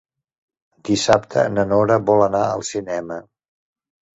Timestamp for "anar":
2.31-2.43